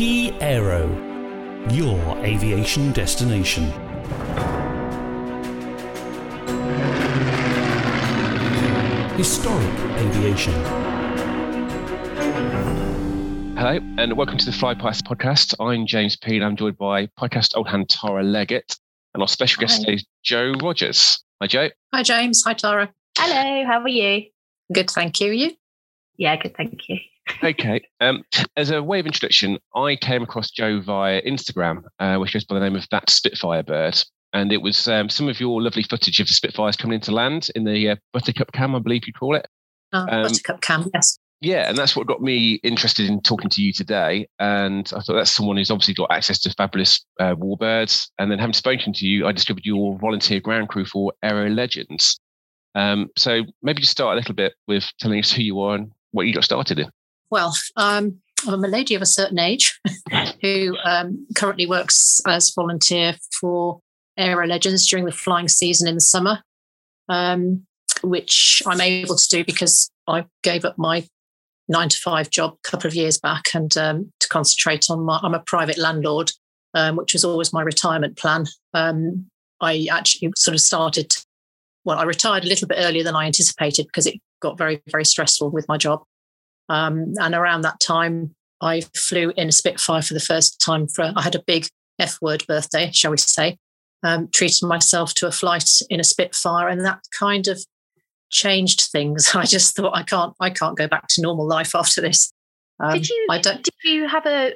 [0.00, 0.88] Key Aero,
[1.68, 3.64] your aviation destination.
[9.18, 10.54] Historic aviation.
[13.58, 15.54] Hello, and welcome to the FlyPast podcast.
[15.60, 16.44] I'm James Peel.
[16.44, 18.78] I'm joined by podcast old hand Tara Leggett,
[19.12, 19.84] and our special guest Hi.
[19.84, 21.22] today is Jo Rogers.
[21.42, 21.68] Hi, Jo.
[21.92, 22.42] Hi, James.
[22.46, 22.90] Hi, Tara.
[23.18, 24.30] Hello, how are you?
[24.72, 25.30] Good, thank you.
[25.30, 25.50] You?
[26.16, 26.96] Yeah, good, thank you.
[27.42, 27.80] Okay.
[28.00, 28.22] Um,
[28.56, 32.54] as a way of introduction, I came across Jo via Instagram, uh, which goes by
[32.54, 34.02] the name of that Spitfire bird.
[34.32, 37.48] And it was um, some of your lovely footage of the Spitfires coming into land
[37.54, 39.46] in the uh, Buttercup Cam, I believe you call it.
[39.92, 41.18] Oh, Um, Buttercup Cam, yes.
[41.42, 44.28] Yeah, and that's what got me interested in talking to you today.
[44.38, 48.08] And I thought that's someone who's obviously got access to fabulous uh, warbirds.
[48.18, 52.20] And then having spoken to you, I discovered your volunteer ground crew for Aero Legends.
[52.74, 55.90] Um, so maybe just start a little bit with telling us who you are and
[56.12, 56.90] what you got started in.
[57.30, 59.78] Well, um, I'm a lady of a certain age
[60.42, 63.80] who um, currently works as volunteer for
[64.16, 66.42] Aero Legends during the flying season in the summer,
[67.08, 67.66] um,
[68.02, 71.06] which I'm able to do because I gave up my
[71.68, 75.20] nine to five job a couple of years back and um, to concentrate on my.
[75.22, 76.32] I'm a private landlord,
[76.74, 78.46] um, which was always my retirement plan.
[78.74, 79.26] Um,
[79.60, 81.14] I actually sort of started.
[81.84, 85.04] Well, I retired a little bit earlier than I anticipated because it got very, very
[85.04, 86.02] stressful with my job.
[86.70, 90.86] Um, and around that time, I flew in a Spitfire for the first time.
[90.88, 91.66] For I had a big
[91.98, 93.58] F word birthday, shall we say?
[94.02, 97.60] Um, treated myself to a flight in a Spitfire, and that kind of
[98.30, 99.30] changed things.
[99.34, 102.32] I just thought I can't, I can't go back to normal life after this.
[102.82, 103.62] Um, did you I don't.
[103.62, 104.52] did you have a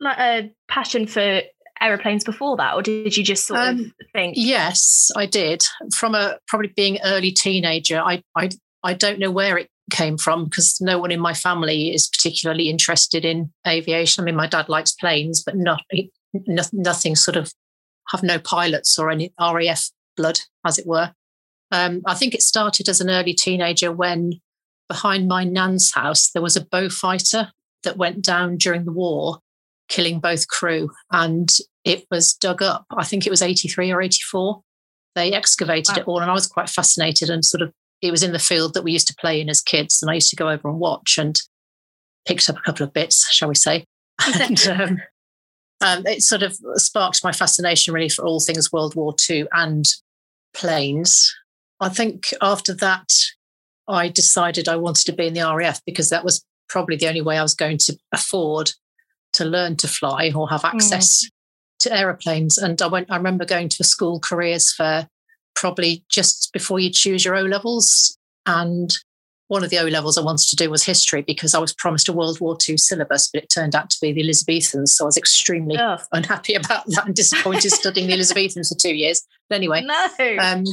[0.00, 1.42] like a passion for
[1.80, 4.34] aeroplanes before that, or did you just sort of Um, think?
[4.36, 5.64] Yes, I did.
[5.94, 8.50] From a probably being early teenager, I I
[8.84, 12.68] I don't know where it came from because no one in my family is particularly
[12.70, 14.22] interested in aviation.
[14.22, 15.82] I mean, my dad likes planes, but not
[16.46, 17.52] no- nothing sort of
[18.10, 21.12] have no pilots or any RAF blood, as it were.
[21.70, 24.34] Um, I think it started as an early teenager when
[24.88, 27.50] behind my nan's house there was a Beaufighter
[27.82, 29.38] that went down during the war,
[29.88, 31.48] killing both crew, and
[31.84, 32.84] it was dug up.
[32.90, 34.60] I think it was 83 or 84.
[35.14, 36.00] They excavated Wow.
[36.02, 37.72] it all, and I was quite fascinated and sort of
[38.02, 40.14] it was in the field that we used to play in as kids, and I
[40.14, 41.40] used to go over and watch and
[42.26, 43.84] picked up a couple of bits, shall we say.
[44.40, 45.02] and um,
[45.80, 49.84] um, it sort of sparked my fascination really for all things World War II and
[50.52, 51.34] planes.
[51.80, 53.12] I think after that,
[53.88, 57.22] I decided I wanted to be in the RAF because that was probably the only
[57.22, 58.72] way I was going to afford
[59.34, 61.28] to learn to fly or have access
[61.80, 62.58] to aeroplanes.
[62.58, 63.10] And I went.
[63.10, 65.08] I remember going to a school careers fair
[65.54, 68.90] probably just before you choose your O levels, and
[69.52, 72.08] one of the O levels I wanted to do was history because I was promised
[72.08, 74.94] a World War II syllabus, but it turned out to be the Elizabethans.
[74.96, 78.94] So I was extremely Oh, unhappy about that and disappointed studying the Elizabethans for two
[78.94, 79.20] years.
[79.50, 80.08] But anyway, no.
[80.40, 80.64] um,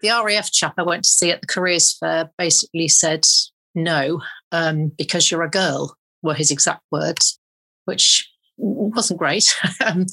[0.00, 3.26] the RAF chap I went to see at the careers fair basically said
[3.74, 7.38] no um, because you're a girl were his exact words,
[7.84, 9.54] which wasn't great.
[9.84, 10.06] Um,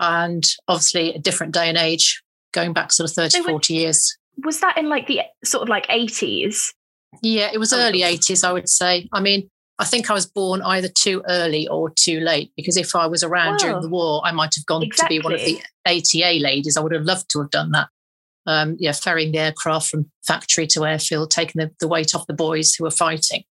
[0.00, 2.22] and obviously a different day and age,
[2.52, 4.16] going back sort of 30, So when- 40 years.
[4.44, 6.72] was that in like the sort of like eighties?
[7.22, 9.08] Yeah, it was Oh, early 80s, I would say.
[9.12, 9.48] I mean,
[9.78, 13.22] I think I was born either too early or too late because if I was
[13.24, 16.76] around during the war, I might have gone to be one of the ATA ladies.
[16.76, 17.88] I would have loved to have done that.
[18.46, 22.34] Um, yeah, ferrying the aircraft from factory to airfield, taking the, the weight off the
[22.34, 23.44] boys who were fighting.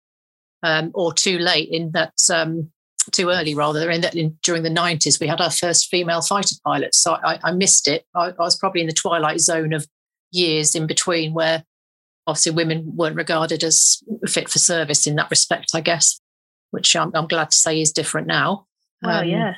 [0.63, 2.71] Um, or too late in that, um,
[3.11, 6.55] too early rather, in that in, during the 90s, we had our first female fighter
[6.65, 7.01] pilots.
[7.01, 8.05] So I, I missed it.
[8.15, 9.87] I, I was probably in the twilight zone of
[10.31, 11.63] years in between where
[12.25, 16.19] obviously women weren't regarded as fit for service in that respect, I guess,
[16.71, 18.65] which I'm, I'm glad to say is different now.
[19.01, 19.49] Well, Um, yeah.
[19.51, 19.55] I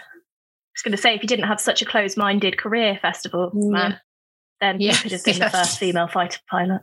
[0.75, 3.99] was going to say, if you didn't have such a closed-minded career festival, man,
[4.61, 4.91] then Yeah.
[4.93, 5.45] you could have been Yeah.
[5.49, 6.81] the first female fighter pilot.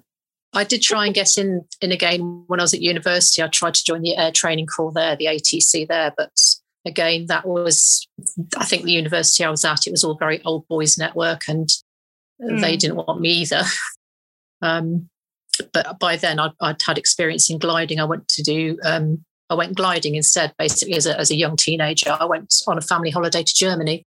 [0.52, 3.42] I did try and get in in again when I was at university.
[3.42, 6.32] I tried to join the air training corps there, the ATC there, but
[6.86, 8.06] again, that was
[8.56, 9.86] I think the university I was at.
[9.86, 11.68] It was all very old boys network, and
[12.38, 12.78] they Mm.
[12.78, 13.62] didn't want me either.
[14.62, 15.10] Um,
[15.74, 18.00] but by then, I'd, I'd had experience in gliding.
[18.00, 21.56] I went to do um, I went gliding instead, basically as a as a young
[21.56, 22.16] teenager.
[22.18, 24.04] I went on a family holiday to Germany,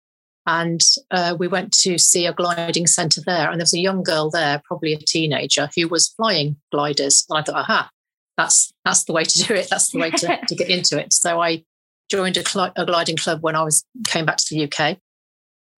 [0.46, 0.80] and
[1.10, 3.50] uh, we went to see a gliding centre there.
[3.50, 7.24] And there was a young girl there, probably a teenager, who was flying gliders.
[7.30, 7.90] And I thought, aha,
[8.36, 9.68] that's that's the way to do it.
[9.70, 11.12] That's the way to, to get into it.
[11.12, 11.64] So I
[12.10, 14.98] joined a, cli- a gliding club when I was came back to the UK,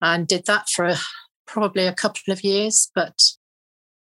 [0.01, 0.97] and did that for a,
[1.47, 2.91] probably a couple of years.
[2.95, 3.21] But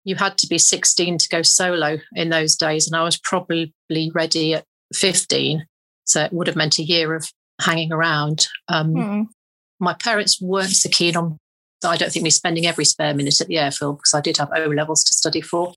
[0.03, 3.74] you had to be 16 to go solo in those days, and I was probably
[4.13, 4.63] ready at
[4.95, 5.65] 15.
[6.06, 7.30] So it would have meant a year of
[7.62, 8.48] hanging around.
[8.69, 9.21] Um, Hmm.
[9.79, 11.38] My parents weren't so keen on.
[11.83, 14.50] I don't think me spending every spare minute at the airfield because I did have
[14.56, 15.74] O levels to study for,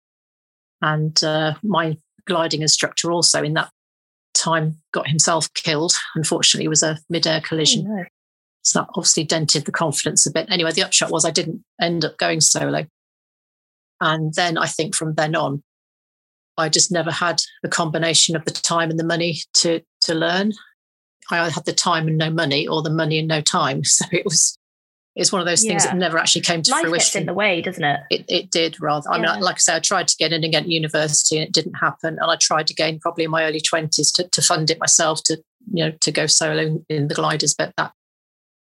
[0.80, 3.70] and uh, my gliding instructor also in that
[4.34, 5.94] time got himself killed.
[6.14, 7.86] Unfortunately, it was a mid-air collision.
[7.86, 8.04] Oh, no.
[8.62, 10.46] So that obviously dented the confidence a bit.
[10.50, 12.86] Anyway, the upshot was I didn't end up going solo.
[14.00, 15.62] And then I think from then on,
[16.56, 20.52] I just never had the combination of the time and the money to to learn.
[21.32, 23.82] I either had the time and no money, or the money and no time.
[23.84, 24.56] So it was
[25.16, 25.90] it's one of those things Yeah.
[25.90, 27.20] that never actually came to Life gets fruition.
[27.22, 28.00] in the way, doesn't it?
[28.10, 29.10] it, it did rather.
[29.10, 31.52] I mean, like I say, I tried to get in again at university and it
[31.52, 32.16] didn't happen.
[32.20, 35.36] And I tried again probably in my early twenties to, to fund it myself to
[35.72, 37.92] you know to go solo in the gliders, but that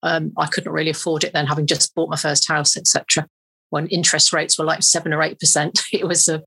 [0.02, 3.26] um, I couldn't really afford it then, having just bought my first house, etc.
[3.70, 6.42] When interest rates were like seven or eight percent, it was a,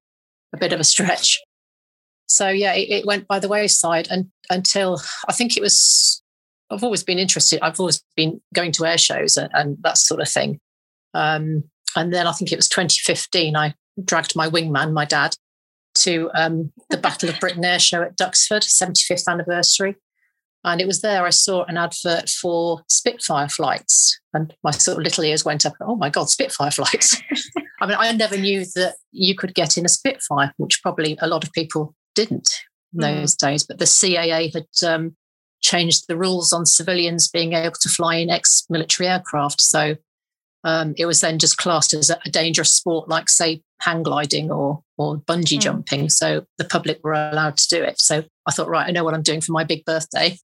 [0.54, 1.42] a bit of a stretch.
[2.28, 6.22] So yeah, it, it went by the wayside and until I think it was.
[6.70, 7.62] I've always been interested.
[7.62, 10.60] I've always been going to air shows and, and that sort of thing.
[11.14, 11.64] Um,
[11.96, 15.36] and then I think it was 2015, I dragged my wingman, my dad,
[15.96, 19.96] to um, the Battle of Britain Air Show at Duxford, 75th anniversary.
[20.64, 24.20] And it was there I saw an advert for Spitfire flights.
[24.34, 27.22] And my sort of little ears went up, oh my God, Spitfire flights.
[27.82, 31.28] I mean, I never knew that you could get in a Spitfire, which probably a
[31.28, 32.50] lot of people didn't
[32.94, 33.22] in Mm.
[33.22, 33.64] those days.
[33.64, 35.16] But the CAA had um,
[35.62, 39.62] changed the rules on civilians being able to fly in ex military aircraft.
[39.62, 39.96] So
[40.64, 44.82] um, it was then just classed as a, dangerous sport, like say hang gliding or
[44.98, 45.62] or bungee Mm.
[45.62, 46.10] jumping.
[46.10, 48.02] So the public were allowed to do it.
[48.02, 50.38] So I thought, right, I know what I'm doing for my big birthday.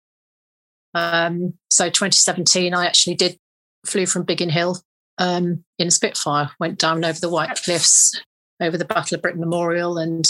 [0.94, 3.38] Um, so 2017, I actually did
[3.86, 4.80] flew from Biggin Hill
[5.18, 8.20] um, in Spitfire, went down over the White Cliffs,
[8.60, 10.24] over the Battle of Britain Memorial, and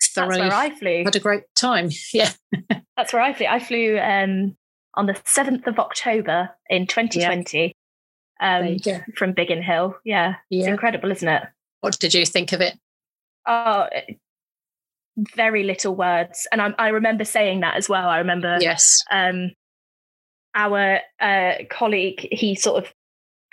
[0.00, 1.04] That's thoroughly where I flew.
[1.04, 1.90] had a great time.
[2.12, 2.30] Yeah,
[2.96, 3.46] That's where I flew.
[3.46, 4.56] I flew um,
[4.94, 7.72] on the 7th of October in 2020
[8.40, 8.78] there um,
[9.16, 9.96] from Biggin Hill.
[10.04, 10.36] Yeah.
[10.50, 11.42] It's incredible, isn't it?
[11.80, 12.78] What did you think of it?
[13.46, 13.86] Oh,
[15.34, 16.46] very little words.
[16.52, 18.08] And I, I remember saying that as well.
[18.08, 19.02] I remember Yes.
[19.10, 19.50] um,
[20.54, 22.92] our uh, colleague, he sort of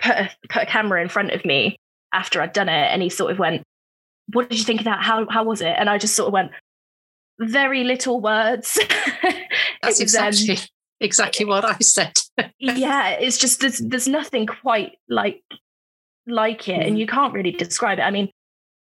[0.00, 1.76] put a, put a camera in front of me
[2.12, 3.62] after I'd done it, and he sort of went,
[4.32, 5.02] "What did you think of that?
[5.02, 6.50] How how was it?" And I just sort of went,
[7.38, 8.78] "Very little words."
[9.82, 10.58] That's it was, um, exactly
[11.00, 12.18] exactly what I said.
[12.58, 15.42] yeah, it's just there's there's nothing quite like
[16.26, 16.98] like it, and Mm.
[16.98, 18.02] you can't really describe it.
[18.02, 18.26] I mean,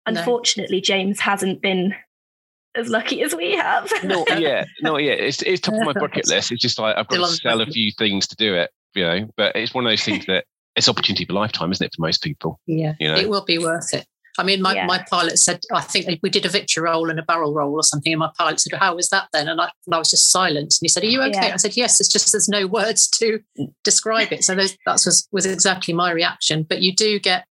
[0.08, 0.18] No.
[0.18, 1.94] unfortunately, James hasn't been
[2.76, 3.90] as lucky as we have.
[4.04, 5.12] no, yeah, no, yeah.
[5.12, 6.52] It's it's top of my bucket list.
[6.52, 9.04] It's just like I've got Still to sell a few things to do it, you
[9.04, 9.28] know.
[9.36, 10.44] But it's one of those things that
[10.76, 12.60] it's opportunity of a lifetime, isn't it, for most people?
[12.66, 13.16] Yeah, You know.
[13.16, 14.06] it will be worth it.
[14.40, 14.86] I mean, my, Yeah.
[14.86, 17.82] my pilot said, I think we did a victory roll and a barrel roll or
[17.82, 18.12] something.
[18.12, 19.48] And my pilot said, How was that then?
[19.48, 20.58] And I, and I was just silent.
[20.58, 21.48] And he said, Are you okay?
[21.48, 21.54] Yeah.
[21.54, 23.40] I said, Yes, it's just there's no words to
[23.84, 24.42] describe it.
[24.44, 26.64] So those, that was, was exactly my reaction.
[26.68, 27.44] But you do get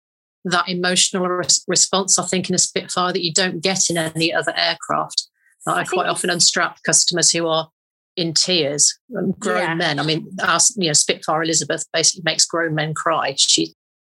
[0.45, 4.33] that emotional res- response, I think, in a Spitfire that you don't get in any
[4.33, 5.27] other aircraft.
[5.67, 7.69] I, think quite often unstrap customers who are
[8.15, 9.75] in tears, um, grown Yeah.
[9.75, 9.99] men.
[9.99, 13.35] I mean, our, you know, Spitfire Elizabeth basically makes grown men cry.
[13.37, 13.75] She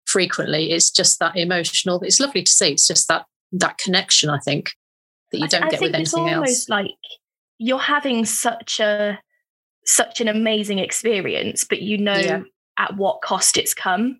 [0.08, 2.02] frequently it's just that emotional.
[2.02, 2.72] It's lovely to see.
[2.72, 4.30] It's just that that connection.
[4.30, 4.72] I think
[5.32, 6.70] that you don't I get with think it's anything almost else.
[6.70, 6.92] like
[7.60, 9.20] you're having such a
[9.86, 12.42] such an amazing experience, but you know Yeah.
[12.78, 14.20] at what cost it's come.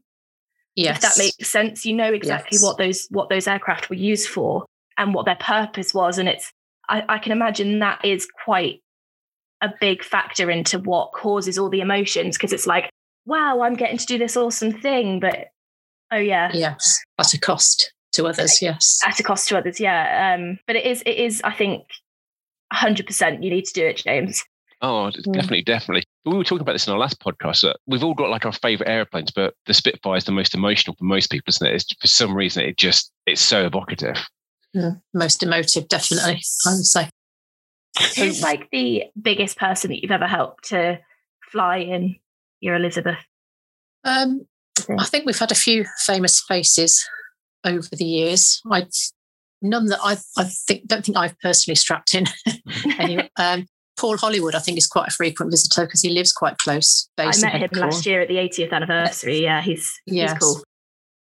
[0.76, 2.64] Yes, If that makes sense, you know exactly Yes.
[2.64, 4.66] what those what those aircraft were used for
[4.98, 6.52] and what their purpose was, and it's
[6.90, 8.82] I, I can imagine that is quite
[9.62, 12.90] a big factor into what causes all the emotions because it's like,
[13.26, 15.48] wow, I'm getting to do this awesome thing, but
[16.12, 18.62] oh yeah, yes, at a cost to others.
[18.62, 20.36] Yes, at a cost to others, yeah.
[20.38, 21.84] Um, but it is it is I think
[22.72, 24.44] 100 percent you need to do it, James.
[24.82, 25.34] Oh, Mm.
[25.34, 26.04] definitely, definitely.
[26.24, 27.62] But we were talking about this in our last podcast.
[27.62, 30.96] That we've all got like our favorite airplanes, but the Spitfire is the most emotional
[30.96, 31.74] for most people, isn't it?
[31.74, 34.18] It's, for some reason, it just it's so evocative.
[35.16, 36.42] most emotive, definitely.
[36.66, 37.10] I would say.
[38.16, 41.00] Who's like the biggest person that you've ever helped to
[41.52, 42.18] fly in
[42.60, 43.18] your Elizabeth?
[44.04, 44.46] Um, Okay.
[44.98, 47.08] I think we've had a few famous faces
[47.66, 48.62] over the years.
[48.72, 48.88] I
[49.62, 52.26] none that I I think don't think I've personally strapped in.
[53.00, 53.66] anyway, um,
[53.98, 57.10] Paul Hollywood, I think, is quite a frequent visitor because he lives quite close.
[57.18, 59.42] I met him last year at the 80th anniversary.
[59.42, 60.32] Yeah, he's Yes.
[60.32, 60.64] he's cool.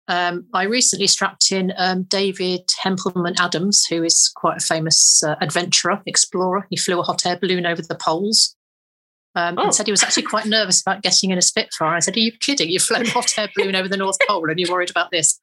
[0.09, 6.01] Um, I recently strapped in um, David Hempleman-Adams, who is quite a famous uh, adventurer,
[6.07, 6.67] explorer.
[6.71, 8.57] He flew a hot air balloon over the poles
[9.35, 9.65] um, Oh.
[9.65, 11.95] and said he was actually quite nervous about getting in a Spitfire.
[11.95, 12.71] I said, Are you kidding?
[12.71, 15.41] You've flown hot air balloon over the North Pole and you're worried about this.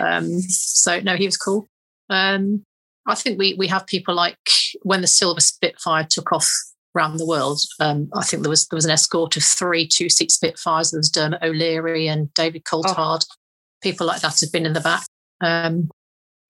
[0.00, 1.66] Um, so, no, he was cool.
[2.10, 2.64] Um,
[3.06, 4.38] I think we, we have people like
[4.82, 6.50] when the Silver Spitfire took off
[6.96, 7.60] around the world.
[7.78, 10.90] Um, I think there was there was an escort of three two seat Spitfires.
[10.90, 13.24] There was Dermot O'Leary and David Coulthard.
[13.24, 13.34] Oh.
[13.82, 15.04] People like that have been in the back.
[15.40, 15.90] Um,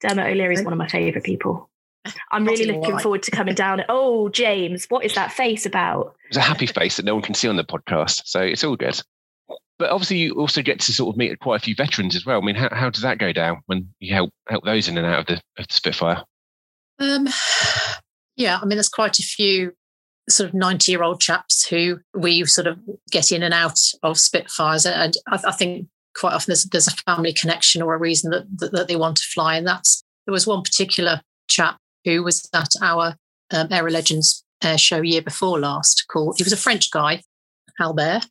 [0.01, 1.69] Dermot O'Leary is one of my favourite people.
[2.31, 3.83] I'm really looking forward to coming down.
[3.89, 6.17] Oh, James, what is that face about?
[6.29, 8.77] It's a happy face that no one can see on the podcast, so it's all
[8.77, 9.01] good.
[9.79, 12.41] But obviously, you also get to sort of meet quite a few veterans as well.
[12.41, 15.07] I mean, how, how does that go down when you help help those in and
[15.07, 16.25] out of the, of the Spitfire?
[16.99, 17.29] Um,
[18.37, 19.73] yeah, I mean, there's quite a few
[20.29, 22.79] sort of 90 year old chaps who we sort of
[23.11, 24.87] get in and out of Spitfires.
[24.87, 28.45] And I, I think quite often there's, there's, a family connection or a reason that,
[28.59, 29.57] that, that, they want to fly.
[29.57, 33.17] And that's, there was one particular chap who was at our
[33.51, 37.23] um, Aero Legends air show year before last called, he was a French guy,
[37.79, 38.27] Albert,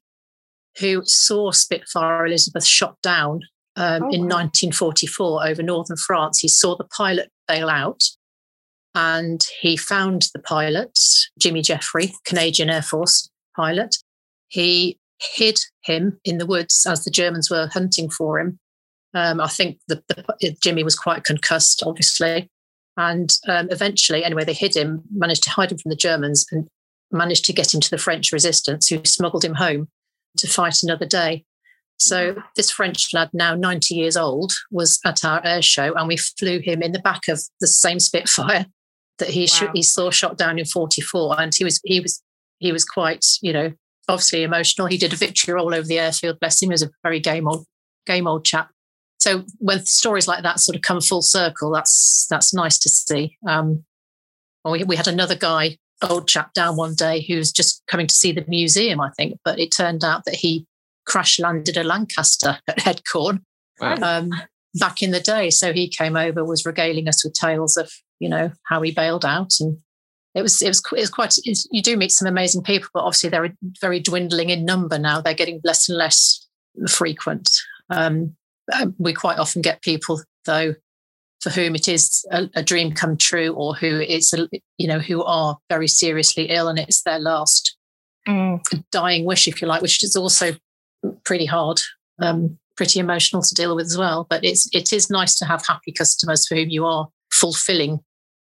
[0.80, 3.42] who saw Spitfire Elizabeth shot down
[3.76, 4.38] um, oh, in wow.
[4.38, 6.40] 1944 over northern France.
[6.40, 8.02] He saw the pilot bail out
[8.96, 10.98] and he found the pilot,
[11.38, 13.98] Jimmy Jeffrey, Canadian Air Force pilot.
[14.48, 18.60] He hid him in the woods as the Germans were hunting for him.
[19.14, 22.50] Um, I think the, the, Jimmy was quite concussed, obviously.
[22.98, 26.68] And um, eventually, anyway, they hid him, managed to hide him from the Germans, and
[27.12, 29.90] managed to get into the French resistance, who smuggled him home
[30.38, 31.44] to fight another day.
[31.98, 36.18] So this French lad, now 90 years old, was at our air show, and we
[36.18, 38.66] flew him in the back of the same Spitfire
[39.18, 39.72] that he wow.
[39.74, 42.22] he saw shot down in 44 and he was he was
[42.60, 43.72] he was quite you know
[44.10, 44.88] obviously emotional.
[44.88, 46.70] He did a victory all over the airfield bless him.
[46.70, 47.66] He was a very game old
[48.06, 48.72] game old chap
[49.18, 53.38] so when stories like that sort of come full circle that's that's nice to see.
[53.48, 53.84] Um
[54.64, 55.78] we, we had another guy
[56.10, 59.40] old chap down one day who was just coming to see the museum i think
[59.46, 60.68] but it turned out that he
[61.06, 63.42] crash landed a lancaster at headcorn
[63.80, 63.96] wow.
[64.02, 64.32] um,
[64.76, 65.50] back in the day.
[65.50, 69.26] So he came over was regaling us with tales of you know how he bailed
[69.26, 69.54] out.
[69.60, 69.78] And
[70.34, 73.04] it was it was it was quite it's, you do meet some amazing people but
[73.04, 75.22] obviously they're very dwindling in number now.
[75.22, 76.46] They're getting less and less
[76.88, 77.50] frequent.
[77.90, 78.36] Um,
[78.98, 80.74] we quite often get people though
[81.42, 85.00] for whom it is a, a dream come true or who it's a, you know
[85.00, 87.78] who are very seriously ill and it's their last
[88.28, 88.60] mm.
[88.92, 90.54] dying wish if you like which is also
[91.24, 91.80] pretty hard
[92.20, 95.64] um, pretty emotional to deal with as well but it's it is nice to have
[95.68, 98.00] happy customers for whom you are fulfilling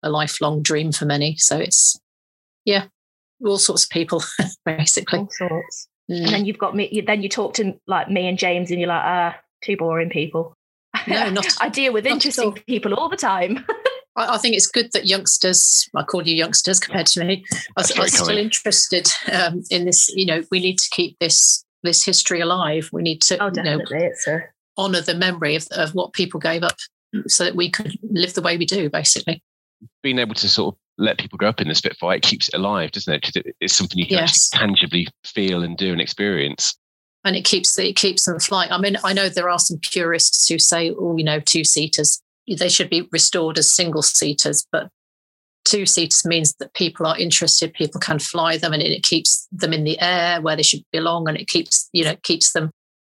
[0.03, 1.37] a lifelong dream for many.
[1.37, 1.99] So it's,
[2.65, 2.87] yeah,
[3.45, 4.23] all sorts of people,
[4.65, 5.21] basically.
[5.21, 5.89] All sorts.
[6.11, 6.25] Mm.
[6.25, 8.89] And then you've got me, then you talk to like me and James, and you're
[8.89, 10.55] like, ah, two boring people.
[11.07, 11.47] No, not.
[11.61, 13.65] I deal with interesting people all the time.
[14.17, 17.45] I, I, think it's good that youngsters, I call you youngsters compared to me,
[17.77, 20.09] are, are still interested um, in this.
[20.15, 22.91] You know, we need to keep this this history alive.
[22.93, 24.45] We need to, oh, definitely, you know, it's a...
[24.77, 26.77] honor the memory of, of what people gave up
[27.27, 29.43] so that we could live the way we do, basically.
[30.03, 32.55] Being able to sort of let people grow up in the Spitfire, it keeps it
[32.55, 33.23] alive, doesn't it?
[33.23, 34.51] Because it's something you can yes.
[34.53, 36.77] actually tangibly feel and do and experience.
[37.27, 38.73] And it keeps it keeps them flying.
[38.73, 42.23] I mean, I know there are some purists who say, "Oh, you know, two seaters
[42.49, 44.89] they should be restored as single seaters," but
[45.65, 49.73] two seaters means that people are interested, people can fly them, and it keeps them
[49.73, 52.71] in the air where they should belong, and it keeps you know keeps them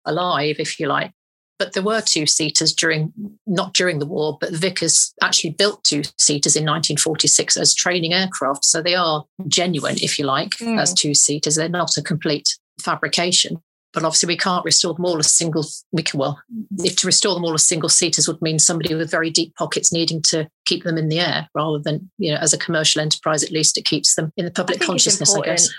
[0.06, 1.12] alive, if you like
[1.60, 3.14] but there were two seaters during
[3.46, 8.66] not during the war but vickers actually built two seaters in 1946 as training aircraft
[8.66, 10.80] so they are genuine if you like mm.
[10.80, 13.62] as two seaters they're not a complete fabrication
[13.94, 16.42] but obviously we can't restore them all as single we can well
[16.78, 19.92] if to restore them all as single seaters would mean somebody with very deep pockets
[19.92, 23.44] needing to keep them in the air rather than you know as a commercial enterprise
[23.44, 25.70] at least it keeps them in the public consciousness i guess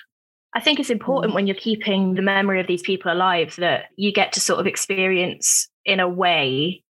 [0.52, 1.34] I think it's important mm.
[1.36, 4.66] when you're keeping the memory of these people alive that you get to sort of
[4.66, 6.82] experience in a way,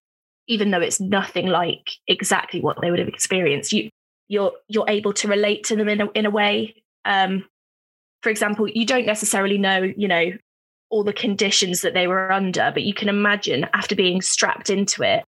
[0.47, 3.73] even though it's nothing like exactly what they would have experienced.
[3.73, 3.91] You
[4.29, 6.83] you're you're able to relate to them in a in a way.
[7.05, 7.45] Um,
[8.23, 10.33] for example, you don't necessarily know, you know,
[10.91, 15.03] all the conditions that they were under, but you can imagine after being strapped into
[15.03, 15.25] it.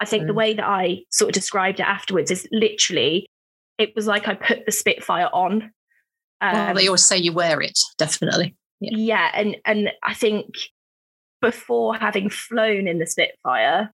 [0.00, 0.26] I think mm.
[0.26, 3.26] the way that I sort of described it afterwards is literally,
[3.78, 5.70] it was like I put the Spitfire on
[6.40, 8.54] um, well, they always say you wear it, definitely.
[8.80, 8.90] Yeah.
[8.96, 10.46] yeah, and and I think
[11.40, 13.90] before having flown in the Spitfire,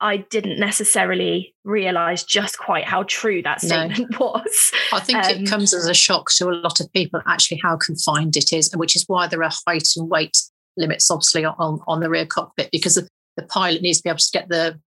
[0.00, 4.18] I didn't necessarily realize just quite how true that statement no.
[4.20, 4.72] was.
[4.92, 7.76] I think um, it comes as a shock to a lot of people actually how
[7.76, 10.36] confined it is, and which is why there are height and weight
[10.76, 14.18] limits, obviously, on, on the rear cockpit, because the, the pilot needs to be able
[14.18, 14.80] to get the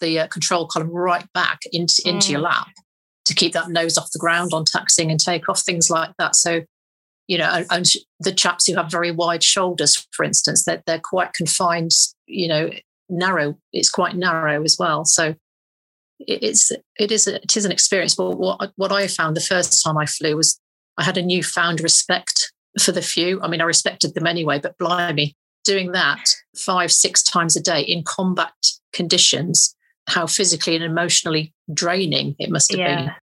[0.00, 2.30] the uh, control column right back into, into mm.
[2.30, 2.68] your lap
[3.26, 6.34] to keep that nose off the ground on taxiing and takeoff, things like that.
[6.34, 6.62] So,
[7.28, 7.86] you know, and, and
[8.18, 11.90] the chaps who have very wide shoulders, for instance, that they're, they're quite confined,
[12.26, 12.70] you know,
[13.10, 13.58] narrow.
[13.74, 15.04] It's quite narrow as well.
[15.04, 15.34] So
[16.18, 18.14] it's it is a, it is an experience.
[18.14, 20.58] But what what I found the first time I flew was
[20.96, 23.40] I had a newfound respect for the few.
[23.42, 25.34] I mean, I respected them anyway, but blimey,
[25.64, 26.24] doing that
[26.56, 28.52] five, six times a day in combat
[28.92, 29.74] conditions,
[30.08, 33.14] how physically and emotionally draining it must have yeah.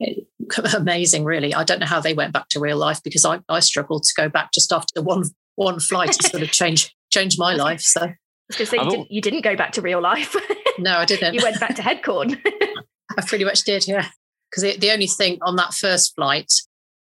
[0.00, 0.26] been.
[0.76, 1.54] amazing, really.
[1.54, 4.14] I don't know how they went back to real life because I, I struggled to
[4.16, 5.24] go back just after one
[5.56, 7.80] one flight to sort of change change my life.
[7.80, 8.12] So
[8.48, 10.36] because you, didn't, you didn't go back to real life.
[10.78, 11.34] no, I didn't.
[11.34, 12.38] you went back to headcorn.
[13.16, 14.08] I pretty much did, yeah.
[14.50, 16.52] Because the, the only thing on that first flight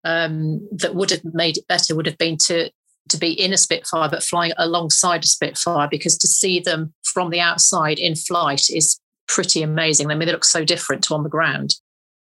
[0.03, 2.71] um, that would have made it better would have been to
[3.09, 7.31] to be in a Spitfire but flying alongside a Spitfire because to see them from
[7.31, 10.09] the outside in flight is pretty amazing.
[10.09, 11.75] I mean, they look so different to on the ground.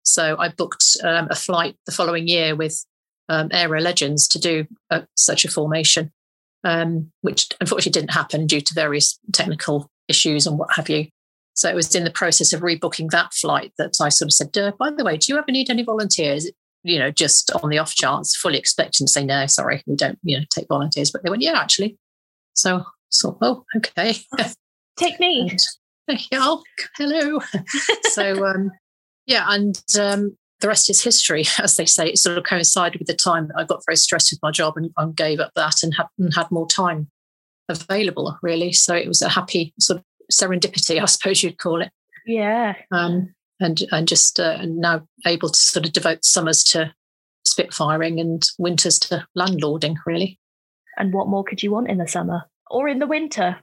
[0.04, 2.84] So I booked um, a flight the following year with
[3.30, 6.12] um, Aero Legends to do a, such a formation,
[6.64, 11.08] um, which unfortunately didn't happen due to various technical issues and what have you.
[11.54, 14.58] So it was in the process of rebooking that flight that I sort of said,
[14.58, 16.50] uh, by the way, do you ever need any volunteers?
[16.84, 20.18] You know, just on the off chance, fully expecting to say, no, sorry, we don't,
[20.24, 21.12] you know, take volunteers.
[21.12, 21.98] But they went, yeah, actually.
[22.54, 24.16] So, so oh, okay.
[24.98, 25.52] Take me.
[26.08, 26.64] And, yeah, oh,
[26.98, 27.40] hello.
[28.10, 28.72] so, um,
[29.28, 32.10] yeah, and um, the rest is history, as they say.
[32.10, 34.74] It sort of coincided with the time that I got very stressed with my job
[34.78, 37.08] and, and gave up that and had, and had more time
[37.70, 38.74] available, really.
[38.74, 41.92] So it was a happy sort of serendipity, I suppose you'd call it.
[42.26, 42.74] Yeah.
[42.92, 46.94] Um, and and just uh, now able to sort of devote summers to
[47.48, 50.40] spitfiring and winters to landlording, really.
[50.98, 53.58] And what more could you want in the summer or in the winter?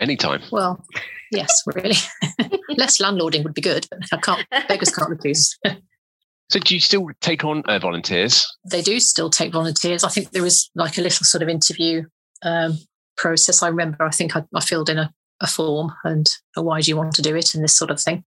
[0.00, 0.42] Anytime.
[0.52, 0.84] Well,
[1.32, 1.96] yes, really.
[2.68, 4.46] Less landlording would be good, but I can't.
[4.68, 5.58] Beggars can't refuse.
[6.50, 8.50] So, do you still take on uh, volunteers?
[8.70, 10.02] They do still take volunteers.
[10.02, 12.04] I think there is like a little sort of interview
[12.42, 12.78] um,
[13.18, 13.62] process.
[13.62, 15.12] I remember, I think I, I filled in a,
[15.42, 16.26] a form and
[16.56, 18.24] a why do you want to do it and this sort of thing.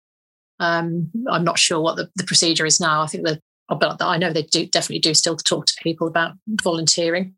[0.61, 3.01] Um, I'm not sure what the, the procedure is now.
[3.01, 6.33] I think that, but I know they do definitely do still talk to people about
[6.47, 7.33] volunteering.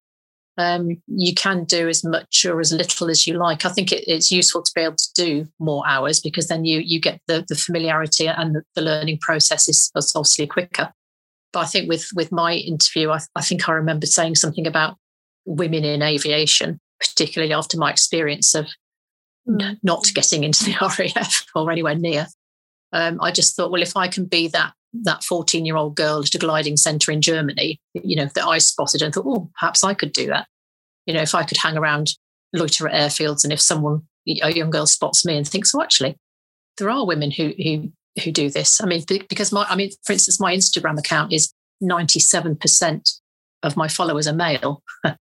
[0.57, 3.65] Um, you can do as much or as little as you like.
[3.65, 6.79] I think it, it's useful to be able to do more hours because then you
[6.79, 10.93] you get the, the familiarity and the, the learning process is, is, obviously quicker.
[11.53, 14.97] But I think with with my interview, I, I think I remember saying something about
[15.45, 18.67] women in aviation, particularly after my experience of
[19.47, 19.77] mm.
[19.81, 20.75] not getting into the
[21.15, 22.27] RAF or anywhere near.
[22.93, 26.19] Um, I just thought, well, if I can be that that 14 year old girl
[26.19, 29.83] at a gliding center in Germany, you know, that I spotted and thought, oh, perhaps
[29.83, 30.47] I could do that.
[31.07, 32.13] You know, if I could hang around,
[32.53, 34.03] loiter at airfields, and if someone,
[34.41, 36.15] a young girl spots me and thinks, oh, actually,
[36.77, 37.91] there are women who who
[38.23, 38.79] who do this.
[38.81, 41.51] I mean, because my, I mean, for instance, my Instagram account is
[41.81, 43.19] 97%
[43.63, 44.83] of my followers are male.
[45.03, 45.15] and,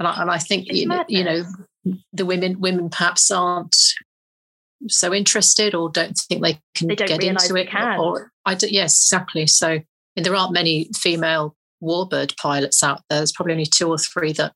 [0.00, 1.44] I, and I think, you know, you know,
[2.12, 3.76] the women, women perhaps aren't
[4.88, 7.70] so interested or don't think they can they get into it.
[7.70, 7.98] Can.
[7.98, 9.46] Or I do, yes, exactly.
[9.46, 9.80] So
[10.16, 13.20] there aren't many female warbird pilots out there.
[13.20, 14.52] There's probably only two or three that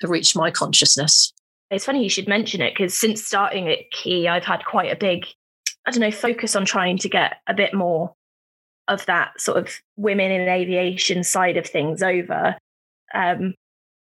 [0.00, 1.32] have reached my consciousness.
[1.70, 4.96] It's funny you should mention it because since starting at Key, I've had quite a
[4.96, 5.24] big,
[5.86, 8.14] I don't know, focus on trying to get a bit more
[8.88, 12.56] of that sort of women in aviation side of things over.
[13.14, 13.54] Um,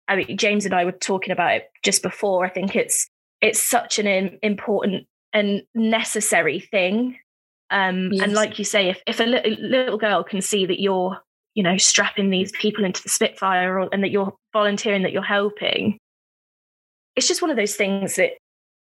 [0.08, 2.44] I mean, James and I were talking about it just before.
[2.44, 3.08] I think it's
[3.40, 5.06] it's such an important
[5.36, 7.18] and necessary thing.
[7.70, 8.22] Um, yes.
[8.24, 11.18] And like you say, if, if a little, little girl can see that you're,
[11.54, 15.22] you know, strapping these people into the Spitfire or, and that you're volunteering, that you're
[15.22, 15.98] helping,
[17.16, 18.30] it's just one of those things that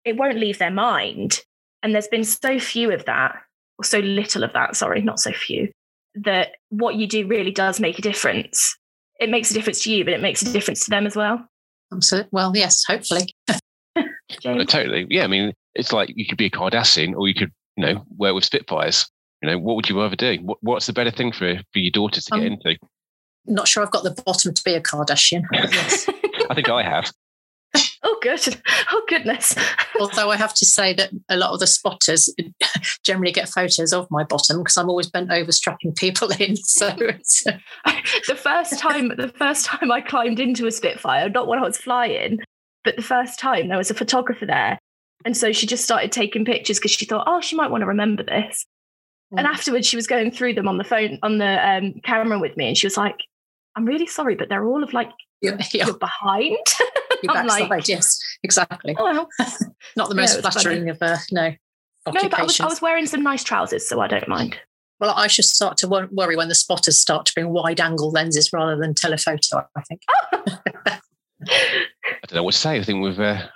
[0.04, 1.40] it won't leave their mind.
[1.82, 3.34] And there's been so few of that,
[3.76, 5.72] or so little of that, sorry, not so few,
[6.14, 8.76] that what you do really does make a difference.
[9.18, 11.44] It makes a difference to you, but it makes a difference to them as well.
[11.92, 12.28] Absolutely.
[12.30, 13.26] Well, yes, hopefully.
[14.42, 15.06] totally.
[15.10, 15.24] Yeah.
[15.24, 18.34] I mean, it's like you could be a Kardashian or you could, you know, work
[18.34, 19.08] with Spitfires.
[19.40, 20.36] You know, what would you rather do?
[20.42, 22.76] What, what's the better thing for for your daughter to get um, into?
[23.46, 25.44] Not sure I've got the bottom to be a Kardashian.
[26.50, 27.12] I think I have.
[28.02, 28.60] Oh, good.
[28.90, 29.54] Oh, goodness.
[30.00, 32.34] Although I have to say that a lot of the spotters
[33.04, 36.56] generally get photos of my bottom because I'm always bent over strapping people in.
[36.64, 41.62] So the first time, the first time I climbed into a Spitfire, not when I
[41.62, 42.40] was flying,
[42.84, 44.78] but the first time there was a photographer there
[45.24, 47.86] and so she just started taking pictures because she thought, oh, she might want to
[47.86, 48.66] remember this.
[49.32, 49.38] Mm.
[49.38, 52.56] And afterwards, she was going through them on the phone, on the um, camera with
[52.56, 52.68] me.
[52.68, 53.16] And she was like,
[53.76, 55.86] I'm really sorry, but they're all of like, yeah, yeah.
[55.86, 56.56] you're behind.
[57.20, 58.94] You're backside, like, yes, exactly.
[58.96, 59.28] Oh, well.
[59.96, 60.90] Not the most yeah, flattering funny.
[60.90, 61.48] of, uh, no.
[62.06, 64.56] No, but I was, I was wearing some nice trousers, so I don't mind.
[65.00, 68.52] Well, I should start to worry when the spotters start to bring wide angle lenses
[68.52, 70.00] rather than telephoto, I think.
[70.86, 71.00] I
[72.28, 72.78] don't know what to say.
[72.78, 73.48] I think we've uh,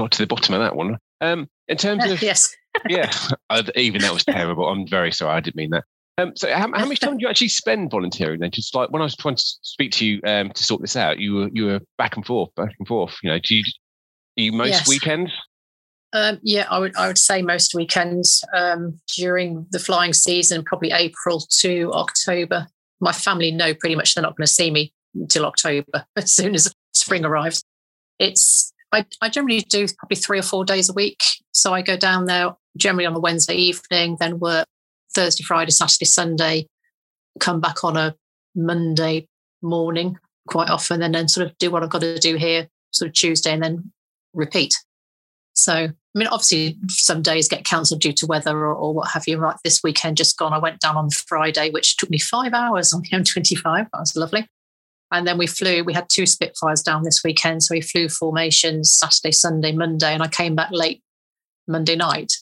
[0.00, 0.98] got to the bottom of that one.
[1.20, 2.54] Um, in terms of yes,
[2.88, 3.12] yeah,
[3.76, 4.68] even that was terrible.
[4.68, 5.36] I'm very sorry.
[5.36, 5.84] I didn't mean that.
[6.18, 8.50] Um, so how, how much time do you actually spend volunteering then?
[8.50, 11.18] Just like when I was trying to speak to you um, to sort this out,
[11.18, 13.16] you were you were back and forth, back and forth.
[13.22, 13.64] You know, do you,
[14.36, 14.88] you most yes.
[14.88, 15.32] weekends?
[16.12, 20.90] Um, yeah, I would I would say most weekends um, during the flying season, probably
[20.90, 22.66] April to October.
[23.00, 26.54] My family know pretty much they're not going to see me until October as soon
[26.54, 27.62] as spring arrives.
[28.18, 31.20] It's I, I generally do probably three or four days a week.
[31.52, 34.66] So I go down there generally on a Wednesday evening, then work
[35.14, 36.66] Thursday, Friday, Saturday, Sunday,
[37.38, 38.14] come back on a
[38.54, 39.28] Monday
[39.62, 43.08] morning quite often, and then sort of do what I've got to do here, sort
[43.08, 43.92] of Tuesday, and then
[44.34, 44.74] repeat.
[45.52, 49.28] So, I mean, obviously, some days get cancelled due to weather or, or, what have
[49.28, 49.36] you.
[49.36, 52.92] Right, this weekend just gone, I went down on Friday, which took me five hours
[52.92, 53.62] on the M25.
[53.62, 54.48] That was lovely.
[55.12, 57.62] And then we flew, we had two Spitfires down this weekend.
[57.62, 61.02] So we flew formations Saturday, Sunday, Monday, and I came back late
[61.66, 62.32] Monday night,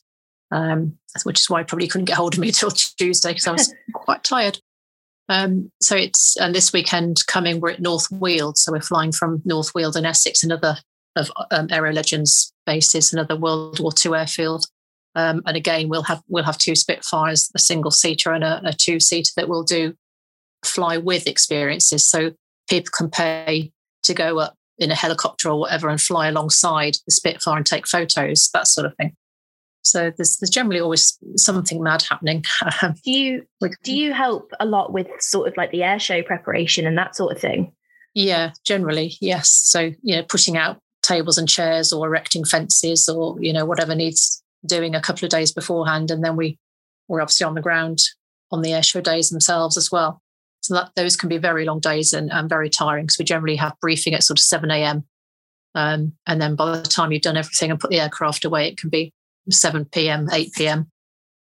[0.50, 3.52] um, which is why I probably couldn't get hold of me till Tuesday because I
[3.52, 4.58] was quite tired.
[5.30, 8.58] Um, so it's, and this weekend coming, we're at North Weald.
[8.58, 10.76] So we're flying from North Weald in Essex, another
[11.16, 14.66] of um, Aero Legends bases, another World War II airfield.
[15.14, 18.72] Um, and again, we'll have we'll have two Spitfires, a single seater and a, a
[18.72, 19.94] two seater that will do
[20.64, 22.08] fly with experiences.
[22.08, 22.32] So
[22.68, 23.72] people can pay
[24.04, 27.86] to go up in a helicopter or whatever and fly alongside the Spitfire and take
[27.86, 29.14] photos, that sort of thing.
[29.82, 32.44] So there's, there's generally always something mad happening.
[32.82, 33.46] Um, do you
[33.82, 37.16] do you help a lot with sort of like the air show preparation and that
[37.16, 37.72] sort of thing?
[38.14, 39.50] Yeah, generally, yes.
[39.50, 43.94] So you know, putting out tables and chairs or erecting fences or you know whatever
[43.94, 46.58] needs doing a couple of days beforehand, and then we
[47.08, 47.98] we're obviously on the ground
[48.52, 50.20] on the airshow days themselves as well.
[50.68, 53.56] So that those can be very long days and, and very tiring because we generally
[53.56, 55.02] have briefing at sort of 7 a.m.
[55.74, 58.76] Um, and then by the time you've done everything and put the aircraft away, it
[58.76, 59.14] can be
[59.48, 60.90] 7 p.m., 8 p.m.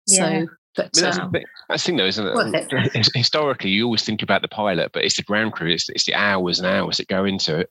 [0.06, 0.44] Yeah.
[0.44, 2.72] So, but I mean, that's, um, the that's the thing, though, isn't it?
[2.72, 3.08] it?
[3.16, 5.70] Historically, you always think about the pilot, but it's the ground crew.
[5.70, 7.70] It's, it's the hours and hours that go into it.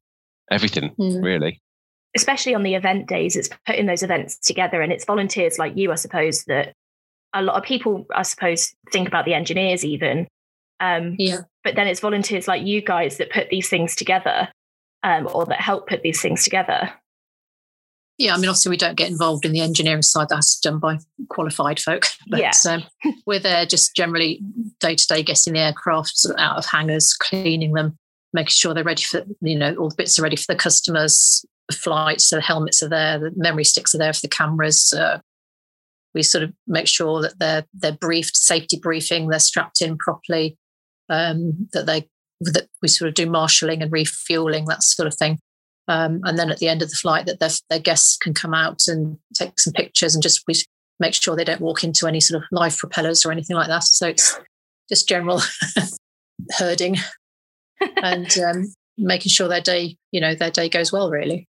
[0.51, 1.23] Everything, mm.
[1.23, 1.61] really.
[2.17, 5.93] Especially on the event days, it's putting those events together, and it's volunteers like you,
[5.93, 6.73] I suppose, that
[7.33, 10.27] a lot of people, I suppose, think about the engineers even,
[10.79, 11.41] um, yeah.
[11.63, 14.49] But then it's volunteers like you guys that put these things together
[15.03, 16.91] um, or that help put these things together.
[18.17, 20.27] Yeah, I mean, obviously, we don't get involved in the engineering side.
[20.29, 22.05] That's done by qualified folk.
[22.27, 22.51] But yeah.
[22.69, 22.83] um,
[23.27, 24.41] we're there just generally
[24.79, 27.97] day to day getting the aircraft out of hangars, cleaning them,
[28.33, 31.45] making sure they're ready for, you know, all the bits are ready for the customers,
[31.69, 34.93] the flights, so the helmets are there, the memory sticks are there for the cameras.
[34.93, 35.19] Uh,
[36.15, 40.57] we sort of make sure that they're they're briefed, safety briefing, they're strapped in properly
[41.09, 42.07] um, that they
[42.41, 45.39] that we sort of do marshalling and refueling that sort of thing.
[45.87, 48.53] Um, and then at the end of the flight, that their, their guests can come
[48.53, 50.55] out and take some pictures and just we
[50.99, 53.83] make sure they don't walk into any sort of live propellers or anything like that.
[53.83, 54.39] So it's
[54.89, 55.41] just general
[56.57, 56.97] herding
[58.03, 61.47] and um, making sure their day, you know, their day goes well, really.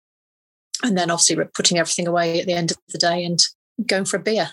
[0.83, 3.39] And then obviously we're putting everything away at the end of the day and
[3.85, 4.49] going for a beer.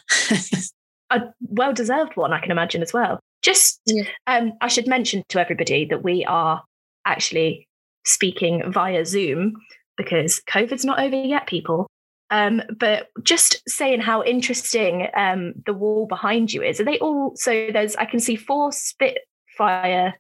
[1.11, 3.20] a well deserved one, I can imagine as well.
[3.46, 4.02] Just, yeah.
[4.26, 6.64] um, I should mention to everybody that we are
[7.04, 7.68] actually
[8.04, 9.54] speaking via Zoom
[9.96, 11.87] because COVID's not over yet, people.
[12.30, 16.80] Um, but just saying how interesting um, the wall behind you is.
[16.80, 17.35] Are they all?
[17.37, 20.14] So there's, I can see four Spitfire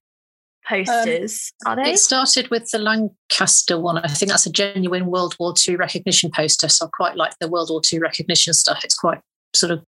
[0.68, 1.52] posters.
[1.66, 1.94] Um, are they?
[1.94, 3.98] It started with the Lancaster one.
[3.98, 6.68] I think that's a genuine World War II recognition poster.
[6.68, 8.84] So I quite like the World War II recognition stuff.
[8.84, 9.18] It's quite
[9.52, 9.82] sort of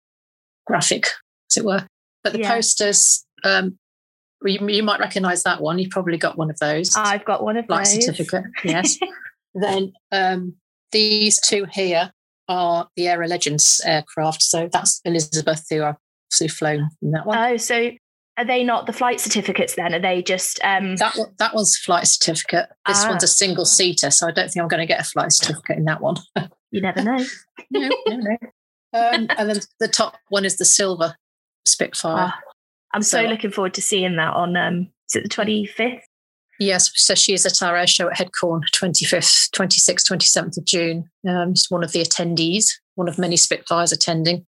[0.67, 1.09] graphic,
[1.51, 1.87] as it were.
[2.25, 2.55] But the yeah.
[2.55, 3.79] posters, um,
[4.45, 5.79] you, you, might recognise that one.
[5.79, 6.95] You've probably got one of those.
[6.97, 8.05] I've got one of Flight those.
[8.05, 8.99] certificate, yes.
[9.55, 10.55] then um,
[10.93, 12.13] these two here
[12.49, 14.43] are the Aero Legends aircraft.
[14.43, 15.97] So that's Elizabeth, who I've
[16.51, 17.39] flown in that one.
[17.39, 17.91] Oh, so
[18.37, 19.95] are they not the flight certificates then?
[19.95, 22.69] Are they just um that one, that one's flight certificate.
[22.87, 23.09] This ah.
[23.09, 25.79] one's a single seater, so I don't think I'm going to get a flight certificate
[25.79, 26.17] in that one.
[26.71, 27.25] you never know.
[27.71, 28.37] no, no, no.
[28.93, 31.17] Um, and then the top one is the silver
[31.67, 32.33] Spitfire.
[32.33, 32.41] Ah,
[32.95, 36.01] I'm so, so, looking forward to seeing that on um is it the 25th?
[36.59, 41.09] Yes, so she is at our air show at Headcorn, 25th, 26th, 27th of June.
[41.29, 44.47] Um, she's one of the attendees, one of many Spitfires attending.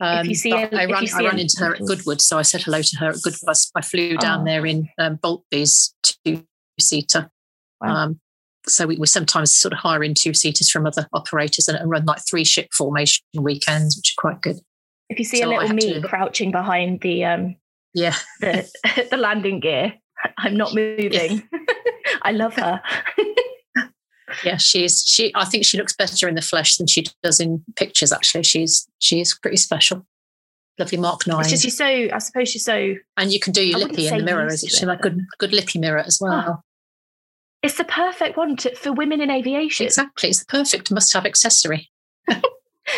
[0.00, 2.62] Um, if you see, I, ran, I ran into her at Goodwood, so I said
[2.62, 3.48] hello to her at Goodwood.
[3.48, 4.44] I, I flew down oh.
[4.44, 6.44] there in um, Boultbee's two
[6.80, 7.30] seater.
[7.80, 7.94] Wow.
[7.94, 8.20] Um,
[8.66, 11.88] so we, we, sometimes sort of hire in two seaters from other operators and, and,
[11.88, 14.58] run like three ship formation weekends, which are quite good.
[15.08, 16.00] If you see so a little me to...
[16.00, 17.56] crouching behind the um
[17.94, 18.68] yeah the
[19.10, 19.94] the landing gear,
[20.38, 21.10] I'm not moving.
[21.52, 21.58] Yeah.
[22.22, 22.80] I love her.
[24.44, 25.32] yeah, she's she.
[25.34, 28.12] I think she looks better in the flesh than she does in pictures.
[28.12, 30.06] Actually, she's she's pretty special.
[30.78, 31.40] lovely Mark Nine.
[31.40, 32.14] It's just you're so.
[32.14, 32.94] I suppose you're so.
[33.16, 34.48] and you can do your I lippy in the mirror.
[34.48, 36.64] to it, like good, good lippy mirror as well.
[37.62, 39.86] It's the perfect one to, for women in aviation.
[39.86, 41.90] Exactly, it's the perfect must-have accessory.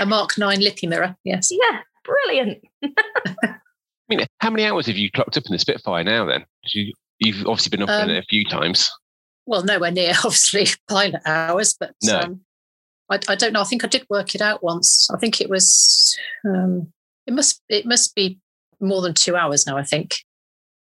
[0.01, 1.17] a Mark Nine lippy mirror.
[1.25, 1.51] Yes.
[1.51, 2.59] Yeah, brilliant.
[3.45, 3.57] I
[4.17, 6.25] mean, how many hours have you clocked up in the Spitfire now?
[6.25, 6.45] then?
[6.73, 8.91] you, you've obviously been up in Um, it a few times.
[9.47, 12.21] Well, nowhere near obviously pilot hours, but No.
[12.21, 12.41] um,
[13.11, 13.61] I, I don't know.
[13.61, 15.09] I think I did work it out once.
[15.15, 16.17] I think it was.
[16.47, 16.93] Um,
[17.27, 17.63] it must.
[17.69, 18.39] It must be
[18.81, 19.77] more than two hours now.
[19.79, 20.17] I think.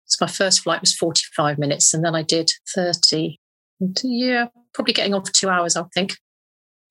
[0.06, 3.40] So my first flight was forty-five minutes, and then I did thirty.
[3.82, 5.76] And, Yeah, probably getting on for two hours.
[5.76, 6.16] I think.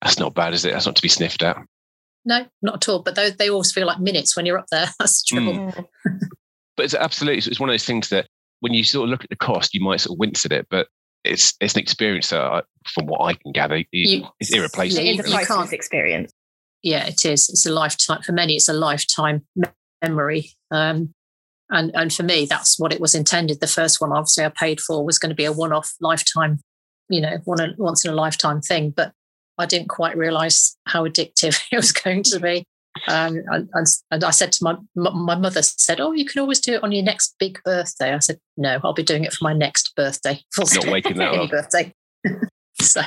[0.03, 0.73] That's not bad, is it?
[0.73, 1.57] That's not to be sniffed at.
[2.25, 3.01] No, not at all.
[3.01, 4.87] But they, they always feel like minutes when you're up there.
[4.99, 5.53] That's the trouble.
[5.53, 5.85] Mm.
[6.75, 8.25] But it's absolutely it's one of those things that
[8.61, 10.65] when you sort of look at the cost, you might sort of wince at it,
[10.71, 10.87] but
[11.23, 15.03] it's it's an experience that, I, from what I can gather, is You- is irreplaceable.
[15.05, 15.45] Yeah, It's a you really.
[15.45, 16.31] priceless can't- experience.
[16.81, 17.47] yeah, it is.
[17.49, 18.55] It's a lifetime for many.
[18.55, 19.45] It's a lifetime
[20.03, 21.13] memory, um,
[21.69, 23.59] and and for me, that's what it was intended.
[23.59, 26.59] The first one, obviously, I paid for was going to be a one-off lifetime,
[27.07, 28.89] you know, one once in a lifetime thing.
[28.89, 29.13] But
[29.57, 32.65] I didn't quite realise how addictive it was going to be.
[33.07, 36.59] Um, and, and, and I said to my my mother said, "Oh, you can always
[36.59, 39.43] do it on your next big birthday." I said, "No, I'll be doing it for
[39.43, 40.39] my next birthday.
[40.53, 40.87] Full Not stop.
[40.87, 41.49] waking that Any up.
[41.51, 41.91] birthday."
[42.79, 43.01] so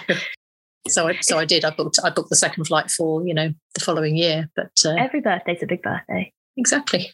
[0.88, 1.64] so I, so I did.
[1.64, 4.50] I booked I booked the second flight for you know the following year.
[4.56, 6.32] But uh, Every birthday's a big birthday.
[6.56, 7.12] exactly,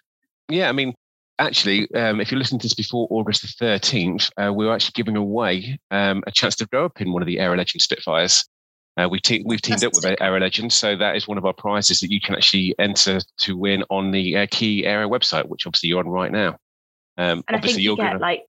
[0.48, 0.94] Yeah, I mean,
[1.38, 4.92] actually, um, if you're listening to this before August the 13th, uh, we were actually
[4.94, 8.44] giving away um, a chance to go up in one of the Aero Legend Spitfires.
[8.98, 10.04] Uh, we've, te- we've teamed up with.
[10.20, 13.56] Aero Legend, so that is one of our prizes that you can actually enter to
[13.56, 16.56] win on the uh, Key Aero website, which obviously you're on right now.
[17.16, 18.18] Um, And I think obviously, you get to.
[18.18, 18.42] like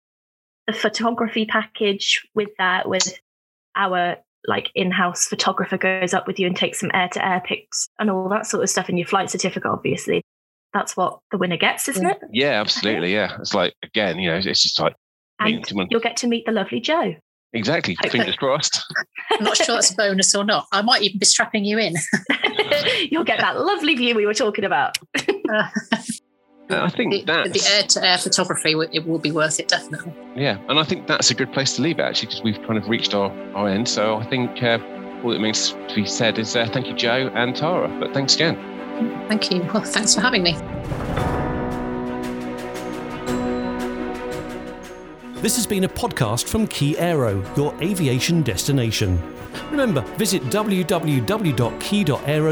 [0.67, 3.17] the photography package with that, with
[3.75, 8.27] our like in-house photographer goes up with you and takes some air-to-air pics and all
[8.27, 10.21] that sort of stuff, and your flight certificate, obviously.
[10.73, 12.11] That's what the winner gets, isn't Yeah.
[12.11, 12.17] it?
[12.31, 13.13] Yeah, absolutely.
[13.13, 13.37] Yeah.
[13.39, 14.95] It's like, again, you know, it's just like,
[15.39, 17.15] And you'll get to meet the lovely Jo.
[17.53, 17.95] Exactly.
[18.09, 18.83] Fingers crossed.
[19.31, 20.67] I'm not sure that's a bonus or not.
[20.71, 21.93] I might even be strapping you in.
[23.11, 24.97] you'll get that lovely view we were talking about.
[26.69, 30.13] Uh, I think the, the air-to-air photography, it will be worth it definitely.
[30.33, 32.77] Yeah, and I think that's a good place to leave it actually, because we've kind
[32.77, 33.87] of reached our, our end.
[33.89, 34.79] So I think uh,
[35.23, 37.89] all that means to be said is uh, thank you, Jo and Tara.
[37.99, 38.55] But thanks again.
[39.27, 39.61] Thank you.
[39.73, 40.53] Well, thanks for having me.
[45.43, 49.21] This has been a podcast from Key Aero, your aviation destination.
[49.71, 50.87] Remember, visit www.key.aero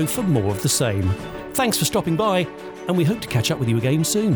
[0.06, 1.10] for more of the same.
[1.54, 2.46] Thanks for stopping by,
[2.90, 4.36] and we hope to catch up with you again soon.